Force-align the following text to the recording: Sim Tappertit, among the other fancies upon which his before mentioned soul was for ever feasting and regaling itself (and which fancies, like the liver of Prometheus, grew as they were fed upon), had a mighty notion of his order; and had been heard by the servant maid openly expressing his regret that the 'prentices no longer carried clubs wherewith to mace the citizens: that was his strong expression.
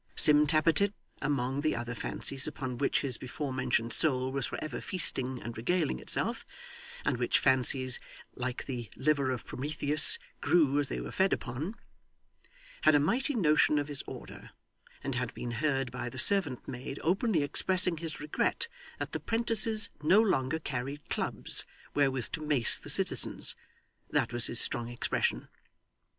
Sim 0.15 0.47
Tappertit, 0.47 0.93
among 1.21 1.61
the 1.61 1.75
other 1.75 1.93
fancies 1.93 2.47
upon 2.47 2.79
which 2.79 3.01
his 3.01 3.19
before 3.19 3.53
mentioned 3.53 3.93
soul 3.93 4.31
was 4.31 4.47
for 4.47 4.57
ever 4.59 4.81
feasting 4.81 5.39
and 5.43 5.55
regaling 5.55 5.99
itself 5.99 6.43
(and 7.05 7.17
which 7.17 7.37
fancies, 7.37 7.99
like 8.33 8.65
the 8.65 8.89
liver 8.97 9.29
of 9.29 9.45
Prometheus, 9.45 10.17
grew 10.41 10.79
as 10.79 10.89
they 10.89 10.99
were 10.99 11.11
fed 11.11 11.33
upon), 11.33 11.75
had 12.81 12.95
a 12.95 12.99
mighty 12.99 13.35
notion 13.35 13.77
of 13.77 13.89
his 13.89 14.01
order; 14.07 14.49
and 15.03 15.13
had 15.13 15.35
been 15.35 15.51
heard 15.51 15.91
by 15.91 16.09
the 16.09 16.17
servant 16.17 16.67
maid 16.67 16.99
openly 17.03 17.43
expressing 17.43 17.97
his 17.97 18.19
regret 18.19 18.67
that 18.97 19.11
the 19.11 19.19
'prentices 19.19 19.91
no 20.01 20.19
longer 20.19 20.57
carried 20.57 21.07
clubs 21.09 21.63
wherewith 21.93 22.25
to 22.31 22.41
mace 22.41 22.79
the 22.79 22.89
citizens: 22.89 23.55
that 24.09 24.33
was 24.33 24.47
his 24.47 24.59
strong 24.59 24.87
expression. 24.89 25.47